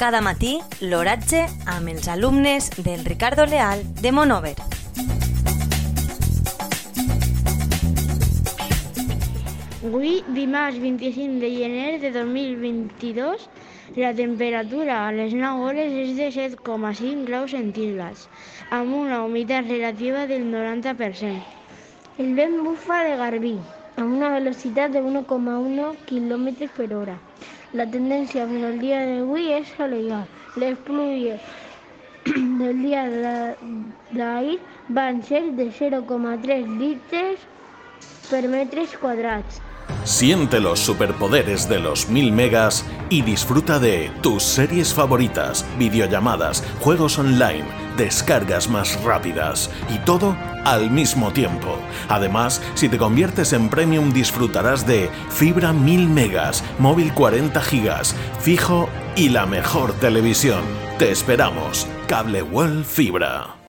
[0.00, 4.54] Cada matí, l'oratge amb els alumnes del Ricardo Leal de Monover.
[9.84, 13.44] Avui, dimarts 25 de gener de 2022,
[14.00, 18.26] la temperatura a les 9 hores és de 7,5 graus centígrads,
[18.72, 21.44] amb una humitat relativa del 90%.
[22.16, 23.58] El vent bufa de Garbí,
[23.98, 27.20] amb una velocitat de 1,1 km per hora.
[27.72, 30.24] La tendència per al dia d'avui és solejar.
[30.58, 31.40] Les pluies
[32.26, 33.04] del dia
[34.10, 37.44] d'ahir van ser de 0,3 litres
[38.30, 39.60] per metres quadrats.
[40.04, 47.18] Siente los superpoderes de los 1000 megas y disfruta de tus series favoritas, videollamadas, juegos
[47.18, 47.64] online,
[48.00, 50.34] descargas más rápidas y todo
[50.64, 51.78] al mismo tiempo.
[52.08, 58.88] Además, si te conviertes en premium disfrutarás de fibra 1000 megas, móvil 40 gigas, fijo
[59.16, 60.62] y la mejor televisión.
[60.98, 61.86] Te esperamos.
[62.08, 63.59] Cable World Fibra.